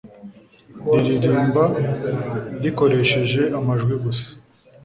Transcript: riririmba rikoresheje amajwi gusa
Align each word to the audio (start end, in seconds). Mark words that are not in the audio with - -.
riririmba 0.95 1.63
rikoresheje 2.61 3.41
amajwi 3.57 3.93
gusa 4.03 4.27